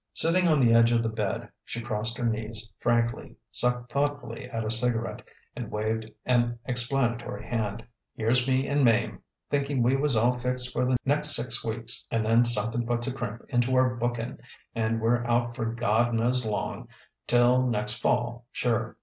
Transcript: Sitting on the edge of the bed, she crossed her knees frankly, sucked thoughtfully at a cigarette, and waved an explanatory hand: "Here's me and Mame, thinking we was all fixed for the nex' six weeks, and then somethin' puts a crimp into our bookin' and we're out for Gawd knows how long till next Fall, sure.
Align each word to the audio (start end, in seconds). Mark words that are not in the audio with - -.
Sitting 0.15 0.47
on 0.47 0.59
the 0.59 0.73
edge 0.73 0.91
of 0.91 1.03
the 1.03 1.09
bed, 1.09 1.47
she 1.63 1.79
crossed 1.79 2.17
her 2.17 2.25
knees 2.25 2.71
frankly, 2.79 3.35
sucked 3.51 3.91
thoughtfully 3.91 4.49
at 4.49 4.65
a 4.65 4.71
cigarette, 4.71 5.21
and 5.55 5.69
waved 5.69 6.09
an 6.25 6.57
explanatory 6.65 7.45
hand: 7.45 7.85
"Here's 8.15 8.47
me 8.47 8.67
and 8.67 8.83
Mame, 8.83 9.19
thinking 9.51 9.83
we 9.83 9.95
was 9.95 10.15
all 10.17 10.31
fixed 10.39 10.73
for 10.73 10.85
the 10.85 10.97
nex' 11.05 11.29
six 11.35 11.63
weeks, 11.63 12.07
and 12.09 12.25
then 12.25 12.45
somethin' 12.45 12.87
puts 12.87 13.05
a 13.09 13.13
crimp 13.13 13.45
into 13.49 13.75
our 13.75 13.95
bookin' 13.95 14.39
and 14.73 14.99
we're 14.99 15.23
out 15.23 15.55
for 15.55 15.65
Gawd 15.67 16.15
knows 16.15 16.43
how 16.45 16.49
long 16.49 16.87
till 17.27 17.67
next 17.67 18.01
Fall, 18.01 18.47
sure. 18.51 18.97